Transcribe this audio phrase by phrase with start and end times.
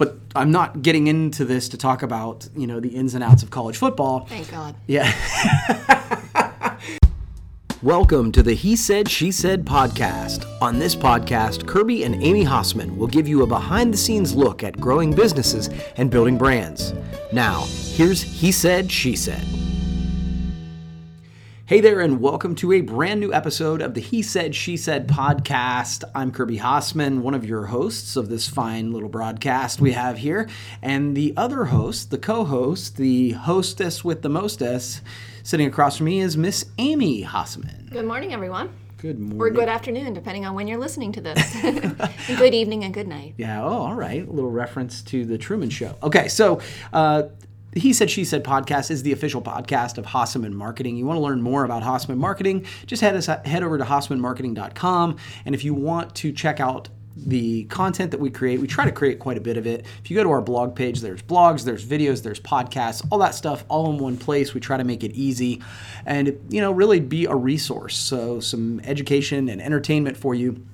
[0.00, 3.42] but I'm not getting into this to talk about you know the ins and outs
[3.42, 4.24] of college football.
[4.24, 4.74] Thank God.
[4.86, 5.12] Yeah.
[7.82, 10.46] Welcome to the He Said, She Said podcast.
[10.62, 14.64] On this podcast, Kirby and Amy Hasseman will give you a behind the scenes look
[14.64, 16.94] at growing businesses and building brands.
[17.32, 19.46] Now, here's He Said, She Said.
[21.70, 25.06] Hey there, and welcome to a brand new episode of the He Said, She Said
[25.06, 26.02] podcast.
[26.16, 30.48] I'm Kirby Hasseman, one of your hosts of this fine little broadcast we have here.
[30.82, 35.00] And the other host, the co host, the hostess with the mostess,
[35.44, 37.88] sitting across from me is Miss Amy Hasseman.
[37.92, 38.70] Good morning, everyone.
[38.96, 39.40] Good morning.
[39.40, 41.54] Or good afternoon, depending on when you're listening to this.
[41.62, 41.96] and
[42.36, 43.34] good evening and good night.
[43.36, 44.26] Yeah, oh, all right.
[44.26, 45.96] A little reference to the Truman Show.
[46.02, 46.60] Okay, so
[46.92, 47.28] uh,
[47.74, 50.96] He Said, She Said podcast is the official podcast of Hasseman Marketing.
[50.96, 55.16] You want to learn more about Hasseman Marketing, just head, us, head over to hassemanmarketing.com.
[55.44, 58.92] And if you want to check out the content that we create, we try to
[58.92, 59.86] create quite a bit of it.
[60.02, 63.34] If you go to our blog page, there's blogs, there's videos, there's podcasts, all that
[63.34, 64.52] stuff all in one place.
[64.52, 65.62] We try to make it easy
[66.04, 67.96] and, you know, really be a resource.
[67.96, 70.66] So, some education and entertainment for you.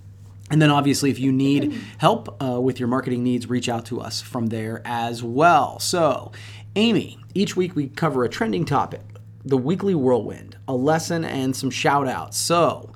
[0.48, 4.00] And then, obviously, if you need help uh, with your marketing needs, reach out to
[4.00, 5.80] us from there as well.
[5.80, 6.30] So,
[6.76, 9.00] Amy, each week we cover a trending topic,
[9.46, 12.36] the weekly whirlwind, a lesson, and some shout outs.
[12.36, 12.92] So,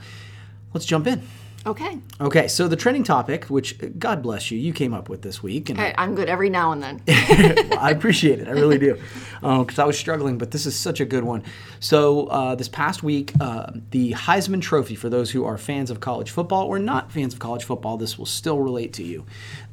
[0.74, 1.22] let's jump in.
[1.64, 1.98] Okay.
[2.20, 5.70] Okay, so the trending topic, which God bless you, you came up with this week,
[5.70, 7.02] and I'm good every now and then.
[7.06, 8.48] well, I appreciate it.
[8.48, 9.00] I really do,
[9.40, 11.42] because I was struggling, but this is such a good one.
[11.78, 16.00] So uh, this past week, uh, the Heisman Trophy for those who are fans of
[16.00, 19.24] college football or not fans of college football, this will still relate to you.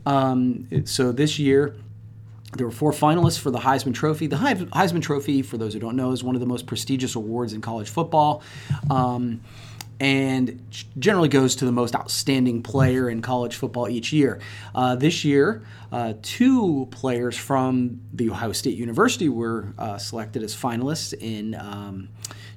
[0.05, 1.75] Um, so this year.
[2.55, 4.27] There were four finalists for the Heisman Trophy.
[4.27, 7.53] The Heisman Trophy, for those who don't know, is one of the most prestigious awards
[7.53, 8.41] in college football.
[8.89, 9.41] Um,
[9.99, 10.63] and
[10.99, 14.39] generally goes to the most outstanding player in college football each year.
[14.75, 20.55] Uh, this year, uh, two players from the Ohio State University were uh, selected as
[20.55, 22.09] finalists in um,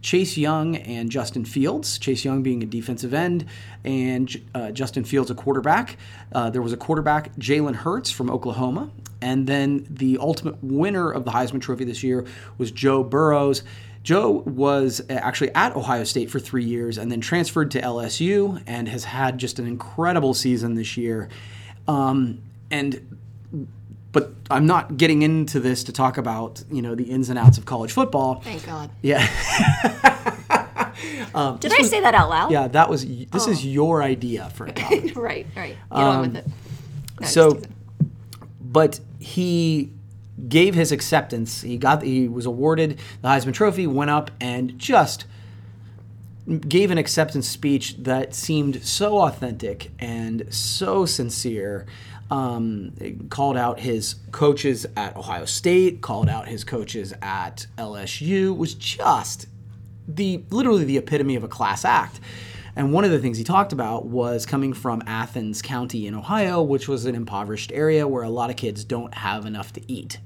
[0.02, 1.98] Chase Young and Justin Fields.
[1.98, 3.46] Chase Young being a defensive end,
[3.84, 5.96] and uh, Justin Fields a quarterback.
[6.32, 8.90] Uh, there was a quarterback, Jalen Hurts from Oklahoma,
[9.20, 12.24] and then the ultimate winner of the Heisman Trophy this year
[12.58, 13.62] was Joe Burrows.
[14.02, 18.88] Joe was actually at Ohio State for three years and then transferred to LSU and
[18.88, 21.28] has had just an incredible season this year.
[21.86, 22.40] Um,
[22.70, 23.18] and
[24.12, 27.58] but I'm not getting into this to talk about you know the ins and outs
[27.58, 28.40] of college football.
[28.40, 28.90] Thank God.
[29.02, 29.18] Yeah.
[31.34, 32.50] um, Did I was, say that out loud?
[32.50, 33.06] Yeah, that was.
[33.06, 33.50] This oh.
[33.50, 35.16] is your idea for a topic.
[35.16, 35.76] right, right.
[35.76, 36.46] Get um, on with it.
[37.20, 37.62] No, so,
[38.60, 39.92] but he
[40.48, 41.62] gave his acceptance.
[41.62, 45.26] He got he was awarded the Heisman Trophy, went up and just
[46.68, 51.86] gave an acceptance speech that seemed so authentic and so sincere.
[52.30, 52.92] Um,
[53.28, 58.56] called out his coaches at Ohio State, called out his coaches at LSU.
[58.56, 59.46] Was just
[60.06, 62.20] the literally the epitome of a class act.
[62.76, 66.62] And one of the things he talked about was coming from Athens County in Ohio,
[66.62, 70.18] which was an impoverished area where a lot of kids don't have enough to eat.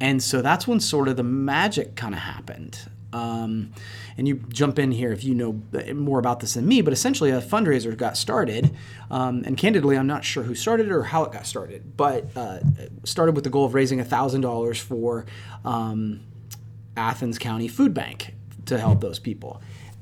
[0.00, 2.88] And so that's when sort of the magic kind of happened.
[3.12, 3.72] Um,
[4.16, 5.60] and you jump in here if you know
[5.94, 8.74] more about this than me, but essentially a fundraiser got started.
[9.10, 12.28] Um, and candidly, I'm not sure who started it or how it got started, but
[12.36, 12.60] uh,
[13.04, 15.26] started with the goal of raising $1,000 for
[15.64, 16.20] um,
[16.96, 18.34] Athens County Food Bank
[18.66, 19.60] to help those people.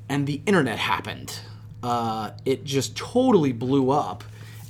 [0.08, 1.40] And the internet happened.
[1.82, 4.24] Uh, it just totally blew up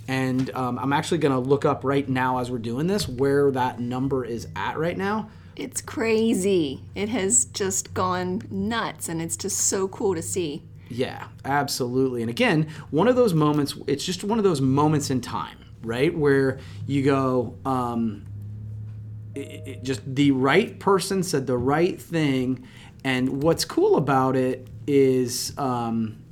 [0.09, 3.51] and um, I'm actually going to look up right now as we're doing this where
[3.51, 5.29] that number is at right now.
[5.59, 6.85] It's crazy.
[6.95, 10.63] It has just gone nuts, and it's just so cool to see.
[10.89, 12.23] Yeah, absolutely.
[12.23, 16.17] And again, one of those moments, it's just one of those moments in time, right?
[16.17, 18.25] Where you go, um,
[19.35, 22.65] it, it just the right person said the right thing.
[23.03, 26.23] And what's cool about it is, um,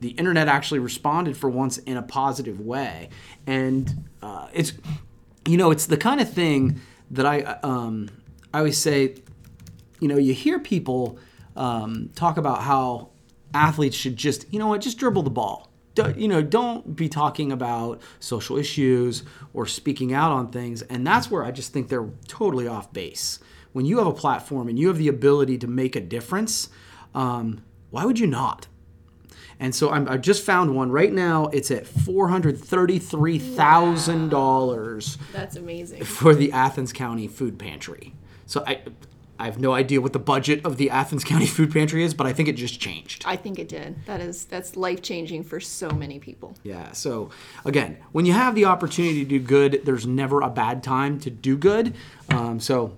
[0.00, 3.08] the internet actually responded for once in a positive way,
[3.46, 4.74] and uh, it's
[5.46, 6.80] you know it's the kind of thing
[7.10, 8.08] that I um,
[8.52, 9.16] I always say,
[10.00, 11.18] you know, you hear people
[11.56, 13.10] um, talk about how
[13.54, 15.68] athletes should just you know what just dribble the ball.
[15.94, 21.06] Don't, you know, don't be talking about social issues or speaking out on things, and
[21.06, 23.40] that's where I just think they're totally off base.
[23.72, 26.68] When you have a platform and you have the ability to make a difference,
[27.14, 28.68] um, why would you not?
[29.60, 31.46] And so I'm, i just found one right now.
[31.48, 35.18] It's at four hundred thirty-three thousand dollars.
[35.32, 38.14] That's amazing for the Athens County Food Pantry.
[38.48, 38.80] So I,
[39.38, 42.26] I have no idea what the budget of the Athens County Food Pantry is, but
[42.26, 43.22] I think it just changed.
[43.24, 44.04] I think it did.
[44.06, 46.56] That is that's life changing for so many people.
[46.64, 46.90] Yeah.
[46.92, 47.30] So
[47.64, 51.30] again, when you have the opportunity to do good, there's never a bad time to
[51.30, 51.94] do good.
[52.30, 52.96] Um, so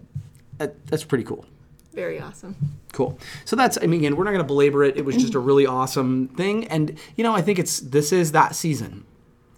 [0.58, 1.44] that, that's pretty cool.
[1.93, 2.55] Very awesome.
[2.93, 3.19] Cool.
[3.44, 4.96] So that's I mean again, we're not going to belabor it.
[4.96, 8.32] It was just a really awesome thing and you know, I think it's this is
[8.32, 9.05] that season.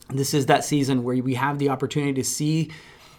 [0.09, 2.71] This is that season where we have the opportunity to see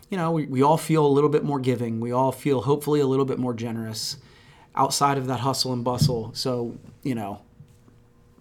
[0.09, 2.00] you know, we, we all feel a little bit more giving.
[2.00, 4.17] We all feel hopefully a little bit more generous
[4.75, 6.31] outside of that hustle and bustle.
[6.33, 7.41] So, you know,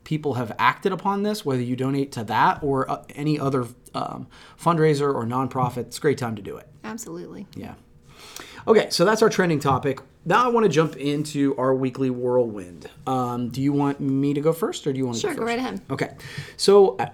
[0.05, 4.27] people have acted upon this, whether you donate to that or uh, any other um,
[4.61, 6.69] fundraiser or nonprofit, it's a great time to do it.
[6.85, 7.47] Absolutely.
[7.55, 7.75] Yeah.
[8.67, 10.01] Okay, so that's our trending topic.
[10.25, 12.89] Now I want to jump into our weekly whirlwind.
[13.09, 15.41] Um, do you want me to go first, or do you want to Sure, go
[15.41, 15.81] go right ahead.
[15.91, 16.11] Okay,
[16.57, 17.11] so uh,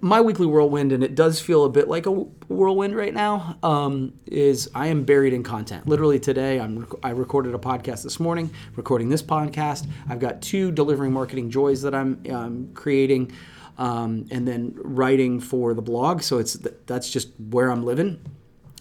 [0.00, 4.12] my weekly whirlwind, and it does feel a bit like a whirlwind right now, um,
[4.26, 5.88] is I am buried in content.
[5.88, 9.88] Literally today, I'm rec- I recorded a podcast this morning, recording this podcast.
[10.08, 13.32] I've got two delivering marketing joys that I'm um, creating,
[13.78, 16.22] um, and then writing for the blog.
[16.22, 16.52] So it's
[16.86, 18.20] that's just where I'm living.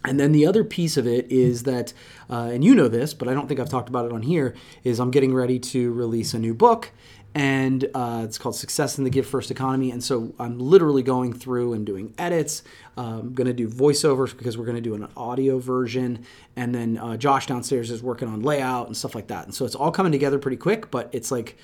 [0.05, 1.93] And then the other piece of it is that,
[2.29, 4.53] uh, and you know this, but I don't think I've talked about it on here,
[4.83, 6.91] is I'm getting ready to release a new book.
[7.35, 9.89] And uh, it's called Success in the Give First Economy.
[9.89, 12.61] And so I'm literally going through and doing edits.
[12.95, 16.25] I'm um, going to do voiceovers because we're going to do an audio version.
[16.55, 19.45] And then uh, Josh downstairs is working on layout and stuff like that.
[19.45, 21.57] And so it's all coming together pretty quick, but it's like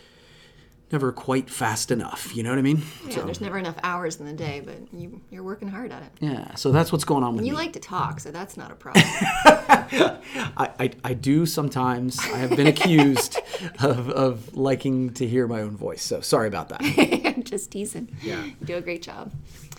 [0.92, 2.36] never quite fast enough.
[2.36, 2.82] You know what I mean?
[3.08, 6.10] Yeah, there's never enough hours in the day, but you, you're working hard at it.
[6.20, 6.56] Yeah.
[6.56, 7.58] So that's what's going on with You me.
[7.58, 9.06] like to talk, so that's not a problem.
[9.12, 12.20] I, I, I do sometimes.
[12.20, 13.39] I have been accused
[13.80, 16.02] of, of liking to hear my own voice.
[16.02, 16.82] So sorry about that.
[17.36, 18.16] I'm just teasing.
[18.22, 18.44] Yeah.
[18.44, 19.32] You do a great job.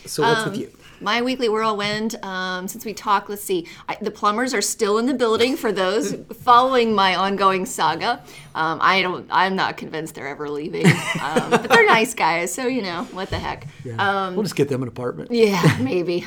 [0.06, 0.70] So what's Um, with you?
[1.02, 3.66] My weekly whirlwind, um, since we talked, let's see.
[3.88, 8.22] I, the plumbers are still in the building for those following my ongoing saga.
[8.54, 10.86] Um, I don't, I'm not convinced they're ever leaving.
[10.86, 13.66] Um, but they're nice guys, so you know, what the heck.
[13.98, 15.30] Um, we'll just get them an apartment.
[15.30, 16.24] yeah, maybe.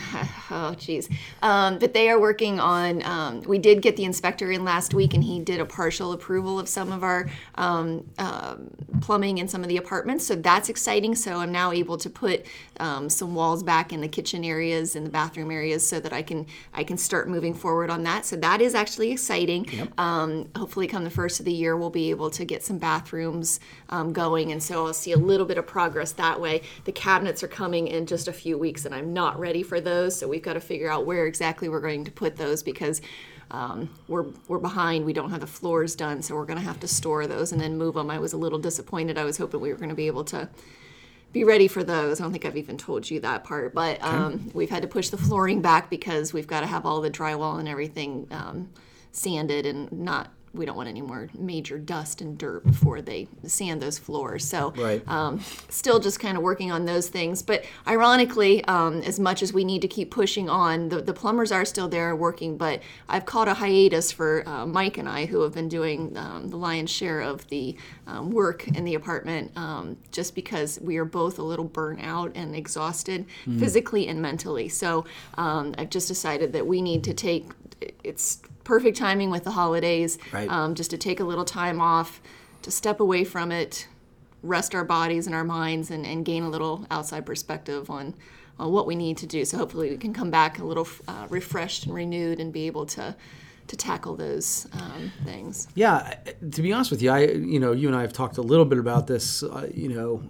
[0.49, 1.07] Oh, geez.
[1.43, 3.03] Um, but they are working on.
[3.03, 6.59] Um, we did get the inspector in last week, and he did a partial approval
[6.59, 8.69] of some of our um, um,
[9.01, 10.25] plumbing in some of the apartments.
[10.25, 11.15] So that's exciting.
[11.15, 12.45] So I'm now able to put
[12.79, 16.21] um, some walls back in the kitchen areas and the bathroom areas, so that I
[16.21, 18.25] can I can start moving forward on that.
[18.25, 19.67] So that is actually exciting.
[19.97, 23.59] Um, hopefully, come the first of the year, we'll be able to get some bathrooms
[23.89, 26.61] um, going, and so I'll see a little bit of progress that way.
[26.85, 30.17] The cabinets are coming in just a few weeks, and I'm not ready for those.
[30.17, 33.01] So we've got to figure out where exactly we're going to put those because
[33.51, 35.05] um, we're we're behind.
[35.05, 37.61] We don't have the floors done, so we're going to have to store those and
[37.61, 38.09] then move them.
[38.09, 39.17] I was a little disappointed.
[39.17, 40.49] I was hoping we were going to be able to
[41.31, 42.19] be ready for those.
[42.19, 45.09] I don't think I've even told you that part, but um, we've had to push
[45.09, 48.69] the flooring back because we've got to have all the drywall and everything um,
[49.11, 50.31] sanded and not.
[50.53, 54.45] We don't want any more major dust and dirt before they sand those floors.
[54.47, 55.01] So, Right.
[55.07, 55.39] um,
[55.69, 57.41] still just kind of working on those things.
[57.41, 61.51] But ironically, um, as much as we need to keep pushing on, the, the plumbers
[61.51, 62.55] are still there working.
[62.57, 66.49] But I've caught a hiatus for uh, Mike and I, who have been doing um,
[66.49, 71.05] the lion's share of the um, work in the apartment, um, just because we are
[71.05, 73.25] both a little burnt out and exhausted
[73.57, 74.69] physically and mentally.
[74.69, 75.05] So
[75.35, 77.45] um, I've just decided that we need to take
[78.03, 80.49] it's perfect timing with the holidays, Right.
[80.49, 82.21] um, just to take a little time off,
[82.61, 83.87] to step away from it,
[84.41, 88.13] rest our bodies and our minds, and, and gain a little outside perspective on,
[88.59, 89.43] on what we need to do.
[89.45, 92.85] So hopefully we can come back a little uh, refreshed and renewed and be able
[92.87, 93.15] to
[93.65, 95.69] to tackle those um, things.
[95.73, 96.15] Yeah,
[96.51, 98.65] to be honest with you, I you know you and I have talked a little
[98.65, 100.29] bit about this, uh, you know,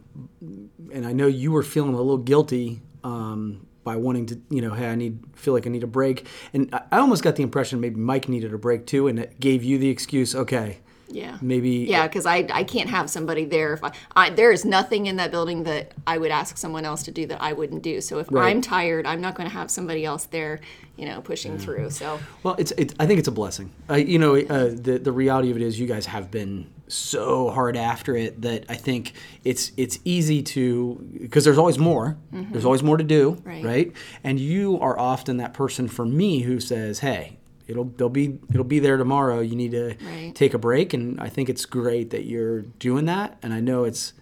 [0.93, 4.73] and I know you were feeling a little guilty um, by wanting to, you know,
[4.73, 7.79] hey, I need feel like I need a break, and I almost got the impression
[7.79, 10.77] maybe Mike needed a break too, and it gave you the excuse, okay,
[11.09, 11.37] Yeah.
[11.41, 13.73] maybe Yeah, because I, I can't have somebody there.
[13.73, 17.03] If I, I there is nothing in that building that I would ask someone else
[17.03, 18.01] to do that I wouldn't do.
[18.01, 18.49] So if Right.
[18.49, 20.59] I'm tired, I'm not going to have somebody else there,
[20.97, 21.89] you know, pushing through.
[21.91, 23.69] So Well, it's, it's I think it's a blessing.
[23.89, 27.49] Uh, you know, uh, the the reality of it is you guys have been so
[27.49, 29.13] hard after it that I think
[29.43, 32.17] it's it's easy to because there's always more.
[32.33, 32.51] Mm-hmm.
[32.51, 33.63] There's always more to do, Right.
[33.63, 33.91] right?
[34.23, 37.37] And you are often that person for me who says, "Hey,
[37.67, 39.39] it'll they'll be it'll be there tomorrow.
[39.39, 40.33] You need to Right.
[40.35, 43.37] take a break." And I think it's great that you're doing that.
[43.41, 44.13] And I know it's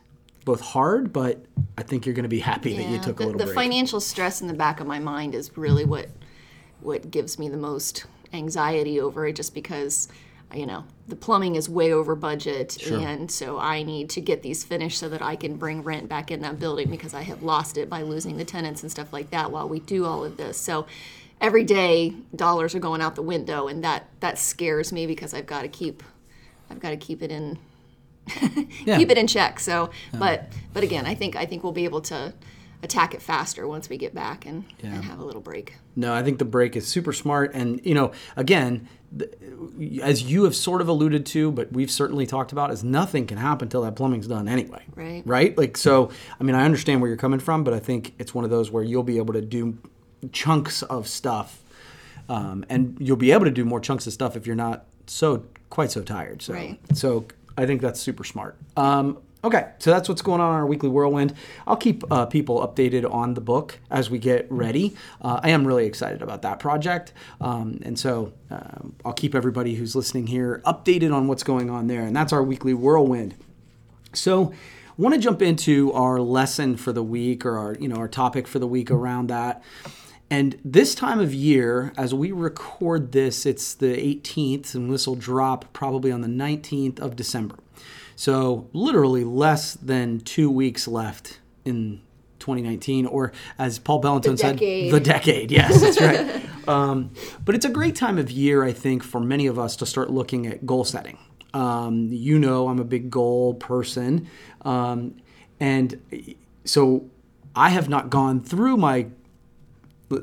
[0.46, 1.44] both hard, but
[1.78, 3.56] I think you're going to be happy that you took the, a little the break.
[3.56, 6.08] financial stress in the back of my mind is really what
[6.80, 10.08] what gives me the most anxiety over it just because
[10.54, 14.64] you know the plumbing is way over budget and so i need to get these
[14.64, 17.78] finished so that i can bring rent back in that building because i have lost
[17.78, 20.58] it by losing the tenants and stuff like that while we do all of this
[20.58, 20.86] so
[21.40, 25.48] every day dollars are going out the window and that that scares me because i've
[25.48, 26.04] got to keep
[26.72, 27.60] I've got to keep it in
[28.86, 28.98] Yeah.
[28.98, 29.60] keep it in check.
[29.60, 32.34] So, but but again, I think I think we'll be able to
[32.84, 35.76] attack it faster once we get back and, and have a little break.
[35.96, 37.54] No, I think the break is super smart.
[37.54, 39.30] And, you know, again, the,
[40.02, 43.38] as you have sort of alluded to, but we've certainly talked about, is nothing can
[43.38, 44.84] happen until that plumbing's done anyway.
[44.96, 45.22] Right.
[45.26, 45.58] Right?
[45.58, 48.44] Like, so, I mean, I understand where you're coming from, but I think it's one
[48.46, 49.78] of those where you'll be able to do
[50.32, 51.62] chunks of stuff.
[52.30, 55.44] Um, and you'll be able to do more chunks of stuff if you're not so
[55.70, 56.42] quite so tired.
[56.42, 56.80] So, Right.
[56.94, 57.26] so
[57.58, 58.58] I think that's super smart.
[58.78, 61.34] Um, okay, so that's what's going on in our weekly whirlwind.
[61.68, 64.96] I'll keep uh, people updated on the book as we get ready.
[65.22, 69.76] Uh, I am really excited about that project, um, and so um, I'll keep everybody
[69.76, 72.04] who's listening here updated on what's going on there.
[72.04, 73.36] And that's our weekly whirlwind.
[74.14, 74.54] So,
[75.02, 78.10] I want to jump into our lesson for the week or our, you know, our
[78.10, 79.64] topic for the week around that.
[80.32, 85.16] And this time of year, as we record this, it's the 18th, and this will
[85.16, 87.58] drop probably on the 19th of December.
[88.16, 92.02] So, literally less than two weeks left in
[92.40, 95.52] 2019, or as Paul Bellinton said, the decade.
[95.52, 96.50] Yes, that's right.
[96.68, 97.12] um,
[97.44, 100.10] but it's a great time of year, I think, for many of us to start
[100.10, 101.18] looking at goal setting.
[101.54, 104.30] Um, you know, I'm a big goal person.
[104.62, 105.16] Um,
[105.60, 107.10] and so
[107.54, 109.08] I have not gone through my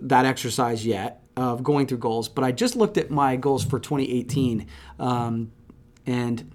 [0.02, 3.78] that exercise yet of going through goals, but I just looked at my goals for
[3.78, 4.66] 2018,
[4.98, 5.52] um,
[6.06, 6.50] and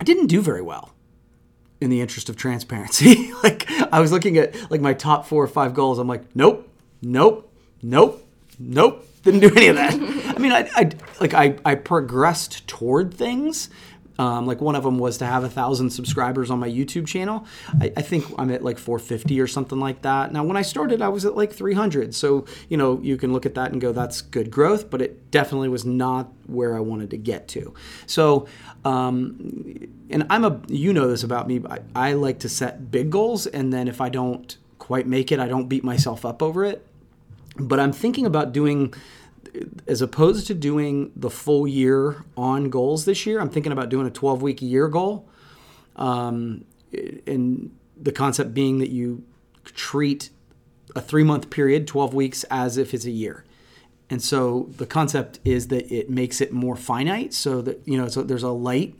[0.00, 0.94] I didn't do very well.
[1.80, 5.48] In the interest of transparency, like I was looking at like my top four or
[5.48, 6.68] five goals, I'm like, nope,
[7.00, 8.26] nope, nope,
[8.58, 9.94] nope, didn't do any of that.
[10.36, 13.70] I mean, I, I like I, I progressed toward things.
[14.18, 17.46] Um, like one of them was to have a thousand subscribers on my YouTube channel.
[17.80, 20.32] I, I think I'm at like 450 or something like that.
[20.32, 22.14] Now, when I started, I was at like 300.
[22.14, 25.30] So, you know, you can look at that and go, that's good growth, but it
[25.30, 27.74] definitely was not where I wanted to get to.
[28.06, 28.48] So,
[28.84, 33.10] um, and I'm a, you know this about me, I, I like to set big
[33.10, 33.46] goals.
[33.46, 36.84] And then if I don't quite make it, I don't beat myself up over it.
[37.56, 38.94] But I'm thinking about doing
[39.86, 44.06] as opposed to doing the full year on goals this year, I'm thinking about doing
[44.06, 45.28] a 12 week year goal.
[45.96, 46.64] Um,
[47.26, 49.24] and the concept being that you
[49.64, 50.30] treat
[50.94, 53.44] a three month period, 12 weeks, as if it's a year.
[54.10, 58.08] And so the concept is that it makes it more finite so that, you know,
[58.08, 58.94] so there's a light.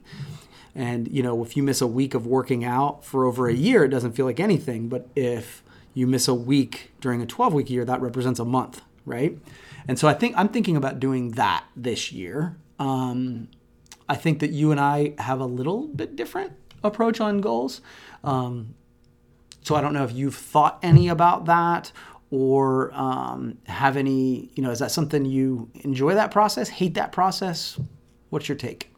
[0.75, 3.85] And, you know, if you miss a week of working out for over a year,
[3.85, 4.88] it doesn't feel like anything.
[4.88, 5.62] But if
[5.95, 9.37] you miss a week during a 12 week year, that represents a month, right?
[9.88, 12.57] And so I think I'm thinking about doing that this year.
[12.79, 13.49] Um,
[14.09, 17.81] I think that you and I have a little bit different approach on goals.
[18.23, 18.75] Um,
[19.62, 21.93] so I don't know if you've thought any about that
[22.31, 27.12] or um, have any, you know, is that something you enjoy that process, hate that
[27.12, 27.79] process?
[28.31, 28.91] What's your take?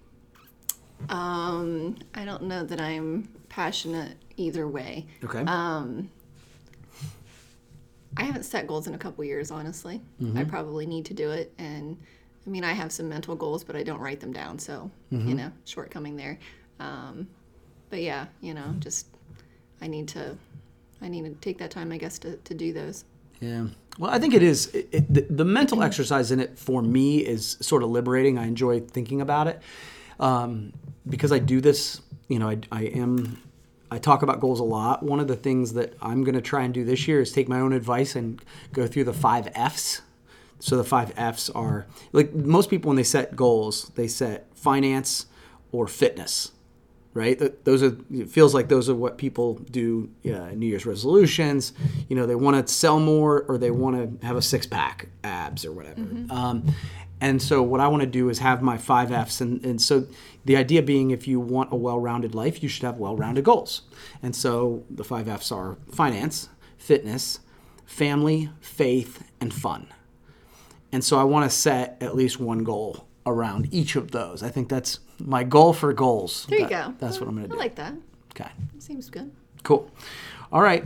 [1.09, 5.07] Um, I don't know that I'm passionate either way.
[5.25, 5.45] Okay.
[8.17, 10.01] I haven't set goals in a couple years, honestly.
[10.37, 11.53] I probably need to do it.
[11.59, 11.97] And
[12.47, 14.59] I mean, I have some mental goals, but I don't write them down.
[14.59, 16.39] So, you know, shortcoming there.
[16.81, 17.29] Um,
[17.89, 19.07] but yeah, you know, just
[19.81, 20.37] I need to,
[21.03, 23.05] I need to take that time, I guess, to, to do those.
[23.41, 23.67] Yeah.
[23.99, 24.67] Well, I think it is.
[24.69, 28.39] It, it, the, the mental exercise in it for me is sort of liberating.
[28.39, 29.61] I enjoy thinking about it
[30.19, 30.73] um,
[31.09, 32.01] because I do this.
[32.29, 33.41] You know, I, I am.
[33.91, 35.03] I talk about goals a lot.
[35.03, 37.49] One of the things that I'm going to try and do this year is take
[37.49, 38.43] my own advice and
[38.73, 40.03] go through the five F's.
[40.61, 45.27] So the five F's are like most people when they set goals, they set finance
[45.73, 46.53] or fitness
[47.13, 47.65] right?
[47.65, 50.09] Those are it feels like those are what people do.
[50.23, 51.73] New Year's resolutions.
[52.09, 55.09] You know, they want to sell more or they want to have a six pack,
[55.25, 56.01] abs or whatever.
[56.31, 56.73] Um,
[57.21, 60.07] and so what I want to do is have my five Fs, and, and so
[60.47, 63.83] the idea being, if you want a well-rounded life, you should have well-rounded goals.
[64.23, 66.49] And so the five Fs are finance,
[66.79, 67.41] fitness,
[67.85, 69.89] family, faith, and fun.
[70.93, 74.43] And so I want to set at least one goal around each of those.
[74.43, 76.47] I think that's my goal for goals.
[76.49, 76.95] There you That- go.
[77.07, 77.57] That's what I'm going to do.
[77.57, 77.95] I like that.
[78.35, 78.51] Okay.
[78.79, 79.31] Seems good.
[79.63, 79.91] Cool.
[80.53, 80.85] All right.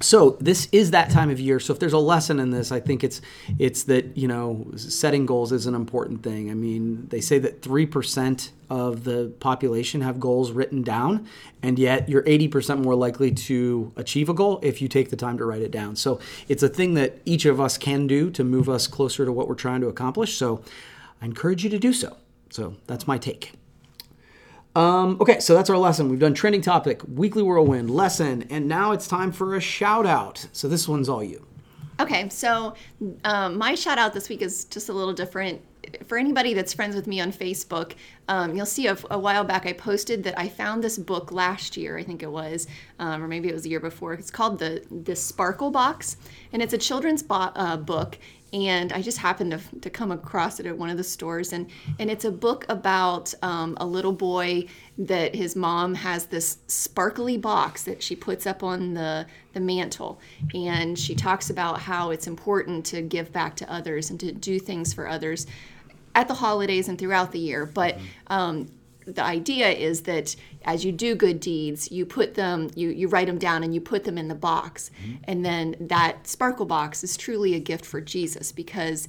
[0.00, 1.60] So this is that time of year.
[1.60, 3.20] So if there's a lesson in this, I think it's
[3.60, 6.50] it's that you know setting goals is an important thing.
[6.50, 11.28] I mean, they say that three percent of the population have goals written down,
[11.62, 15.16] and yet you're eighty percent more likely to achieve a goal if you take the
[15.16, 15.94] time to write it down.
[15.94, 16.18] So
[16.48, 19.48] it's a thing that each of us can do to move us closer to what
[19.48, 20.36] we're trying to accomplish.
[20.36, 20.60] So
[21.20, 22.16] I encourage you to do so.
[22.50, 23.52] So that's my take.
[24.76, 26.08] Um, okay, so that's our lesson.
[26.08, 30.46] We've done trending topic, weekly whirlwind, lesson, and now it's time for a shout out.
[30.52, 31.46] So this one's all you.
[32.00, 32.74] Okay, so
[33.24, 35.60] um, my shout out this week is just a little different.
[36.06, 37.92] For anybody that's friends with me on Facebook,
[38.26, 41.76] um, you'll see a, a, while back I posted that I found this book last
[41.76, 42.66] year, I think it was,
[42.98, 44.14] um, or maybe it was the year before.
[44.14, 46.16] It's called the the Sparkle Box,
[46.52, 48.18] and it's a children's bo- uh, book.
[48.54, 51.68] And I just happened to, to come across it at one of the stores, and
[51.98, 57.36] and it's a book about um, a little boy that his mom has this sparkly
[57.36, 60.20] box that she puts up on the the mantle,
[60.54, 64.60] and she talks about how it's important to give back to others and to do
[64.60, 65.48] things for others
[66.14, 67.66] at the holidays and throughout the year.
[67.66, 68.68] But um,
[69.06, 70.34] the idea is that
[70.64, 73.80] as you do good deeds, you put them, you, you write them down and you
[73.80, 74.90] put them in the box.
[75.02, 75.14] Mm-hmm.
[75.24, 79.06] And then that sparkle box is truly a gift for Jesus because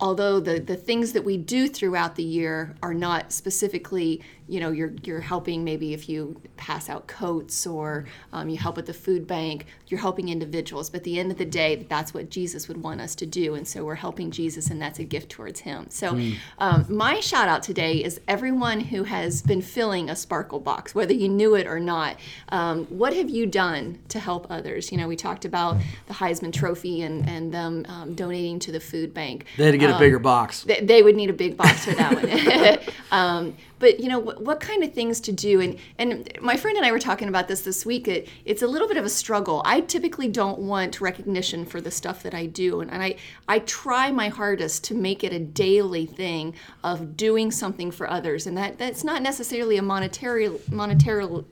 [0.00, 4.70] although the, the things that we do throughout the year are not specifically you know
[4.70, 8.94] you're you're helping maybe if you pass out coats or um, you help at the
[8.94, 10.90] food bank you're helping individuals.
[10.90, 13.54] But at the end of the day that's what jesus would want us to do.
[13.54, 15.86] And so we're helping jesus and that's a gift towards him.
[15.90, 16.36] So mm.
[16.58, 21.12] um, my shout out today is everyone who has been filling a sparkle box whether
[21.12, 22.16] you knew it or not.
[22.50, 24.92] Um, what have you done to help others?
[24.92, 25.76] You know we talked about
[26.06, 29.46] the heisman trophy and and them um, donating to the food bank.
[29.56, 30.62] They had to get a bigger box.
[30.62, 32.78] they, they, would need a big box for that one.
[33.12, 36.76] Um, but you know what, what, kind of things to do and and my friend
[36.76, 39.08] and i were talking about this this week it, it's a little bit of a
[39.08, 43.14] struggle i typically don't want recognition for the stuff that i do and, and i
[43.48, 48.46] i try my hardest to make it a daily thing of doing something for others
[48.46, 51.44] and that that's not necessarily a monetary monetary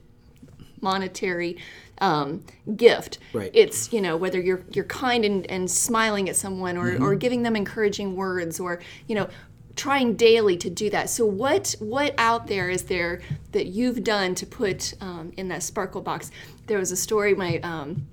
[0.81, 1.57] monetary
[1.99, 2.43] um,
[2.75, 3.19] gift.
[3.33, 3.51] Right.
[3.53, 7.03] It's you know whether you're you're kind and, and smiling at someone or, mm-hmm.
[7.03, 9.29] or giving them encouraging words or you know
[9.75, 11.09] trying daily to do that.
[11.09, 15.63] So what what out there is there that you've done to put um, in that
[15.63, 16.31] sparkle box?
[16.67, 18.07] There was a story my um,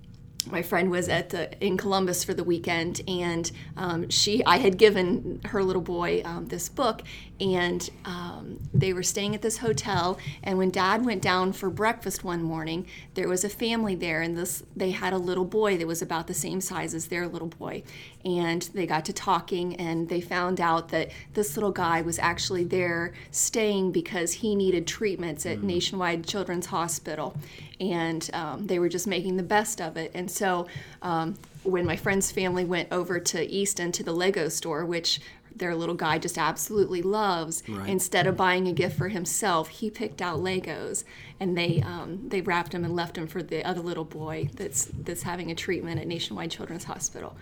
[0.46, 4.78] my friend was at the, in Columbus for the weekend, and um, she I had
[4.78, 7.02] given her little boy um, this book,
[7.40, 10.18] and um, they were staying at this hotel.
[10.42, 14.36] And when Dad went down for breakfast one morning, there was a family there, and
[14.36, 17.48] this they had a little boy that was about the same size as their little
[17.48, 17.82] boy,
[18.24, 22.64] and they got to talking, and they found out that this little guy was actually
[22.64, 25.66] there staying because he needed treatments at mm-hmm.
[25.66, 27.36] Nationwide Children's Hospital,
[27.82, 30.12] and um, they were just making the best of it.
[30.14, 30.68] And so
[31.02, 35.20] um, when my friend's family went over to Easton to the Lego store, which
[35.56, 37.62] their little guy just absolutely loves.
[37.68, 37.88] Right.
[37.88, 41.04] Instead of buying a gift for himself, he picked out Legos,
[41.40, 44.86] and they um, they wrapped him and left him for the other little boy that's
[44.86, 47.36] that's having a treatment at Nationwide Children's Hospital.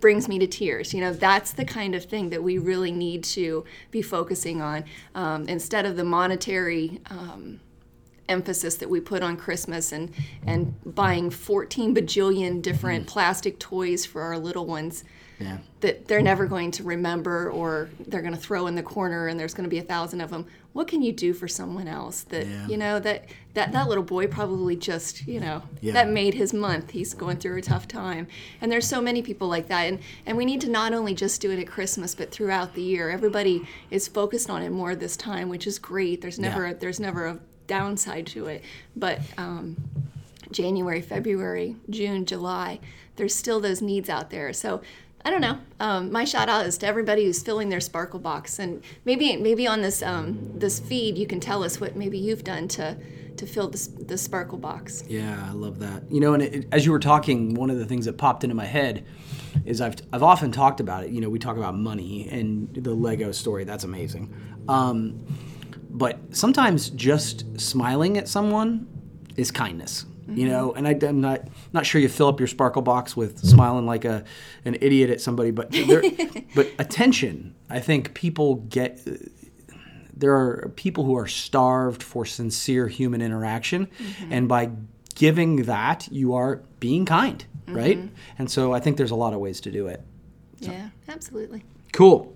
[0.00, 0.94] Brings me to tears.
[0.94, 4.84] You know, that's the kind of thing that we really need to be focusing on
[5.16, 7.00] um, instead of the monetary.
[7.10, 7.60] Um,
[8.28, 10.12] emphasis that we put on Christmas and
[10.46, 13.12] and buying 14 bajillion different mm-hmm.
[13.12, 15.04] plastic toys for our little ones
[15.40, 15.58] yeah.
[15.80, 19.38] that they're never going to remember or they're going to throw in the corner and
[19.38, 22.22] there's going to be a thousand of them what can you do for someone else
[22.24, 22.66] that yeah.
[22.66, 25.92] you know that that that little boy probably just you know yeah.
[25.92, 28.26] that made his month he's going through a tough time
[28.60, 31.40] and there's so many people like that and and we need to not only just
[31.40, 35.16] do it at christmas but throughout the year everybody is focused on it more this
[35.16, 38.64] time which is great there's never there's never a downside to it.
[38.96, 39.76] But um,
[40.50, 42.80] January, February, June, July,
[43.14, 44.52] there's still those needs out there.
[44.52, 44.82] So
[45.24, 45.58] I don't know.
[45.78, 49.66] Um, my shout out is to everybody who's filling their sparkle box, and maybe maybe
[49.66, 52.96] on this um, this feed you can tell us what maybe you've done to
[53.36, 55.04] to fill this the sparkle box.
[55.08, 56.10] Yeah, I love that.
[56.10, 58.54] You know, and it, as you were talking, one of the things that popped into
[58.54, 59.04] my head
[59.64, 61.10] is I've I've often talked about it.
[61.10, 63.64] You know, we talk about money and the Lego story.
[63.64, 64.32] That's amazing.
[64.68, 65.26] Um,
[65.98, 68.86] but sometimes just smiling at someone
[69.36, 70.04] is kindness.
[70.22, 70.36] Mm-hmm.
[70.36, 73.38] You know, and I, am not not sure you fill up your sparkle box with
[73.44, 74.24] smiling like a
[74.64, 75.70] an idiot at somebody, but
[76.54, 77.54] but attention.
[77.70, 79.00] I think people get
[80.14, 84.32] there are people who are starved for sincere human interaction, mm-hmm.
[84.32, 84.70] and by
[85.14, 87.76] giving that, you are being kind, mm-hmm.
[87.76, 87.98] right?
[88.38, 90.02] And so I think there's a lot of ways to do it.
[90.60, 90.70] So.
[90.70, 91.64] Yeah, absolutely.
[91.92, 92.34] Cool.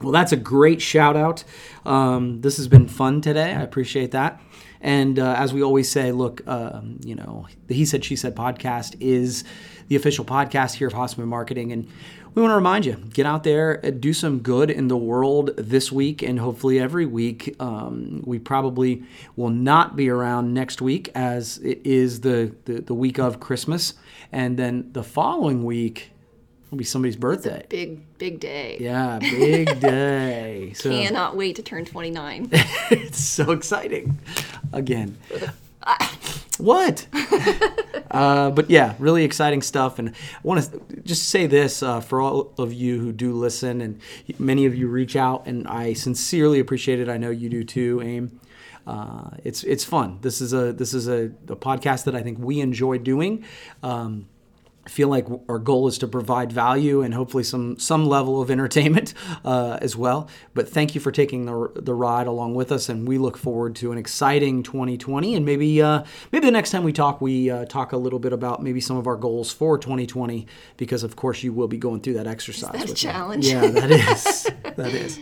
[0.00, 1.44] Well, that's a great shout out.
[1.84, 3.54] Um, this has been fun today.
[3.54, 4.40] I appreciate that.
[4.80, 8.34] And uh, as we always say, look, um, you know, the He Said, She Said
[8.34, 9.44] podcast is
[9.88, 11.70] the official podcast here of Hasseman Marketing.
[11.70, 11.86] And
[12.34, 15.92] we want to remind you get out there, do some good in the world this
[15.92, 17.54] week and hopefully every week.
[17.60, 19.02] Um, we probably
[19.36, 23.94] will not be around next week as it is the, the, the week of Christmas.
[24.32, 26.12] And then the following week,
[26.70, 27.66] It'll be somebody's birthday.
[27.68, 28.76] big, big day.
[28.78, 30.72] Yeah, big day.
[30.76, 32.48] So, Cannot wait to turn 29.
[32.52, 34.16] it's so exciting.
[34.72, 35.18] Again.
[36.58, 37.06] What?
[38.10, 39.98] uh, but yeah, really exciting stuff.
[39.98, 43.80] And I want to just say this uh, for all of you who do listen,
[43.80, 43.98] and
[44.38, 47.08] many of you reach out, and I sincerely appreciate it.
[47.08, 48.40] I know you do too, Aim.
[48.86, 50.18] Uh, it's it's fun.
[50.20, 53.42] This is a this is a, a podcast that I think we enjoy doing.
[53.82, 54.28] Um,
[54.88, 59.14] feel like our goal is to provide value and hopefully some some level of entertainment
[59.44, 60.28] uh, as well.
[60.54, 63.76] But thank you for taking the, the ride along with us, and we look forward
[63.76, 65.34] to an exciting 2020.
[65.34, 68.32] And maybe uh, maybe the next time we talk, we uh, talk a little bit
[68.32, 72.00] about maybe some of our goals for 2020, because of course you will be going
[72.00, 72.74] through that exercise.
[72.74, 73.46] Is that a challenge?
[73.46, 73.52] Me.
[73.52, 74.50] Yeah, that is.
[74.76, 75.18] that is.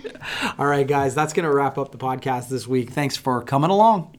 [0.59, 2.90] All right, guys, that's going to wrap up the podcast this week.
[2.90, 4.18] Thanks for coming along.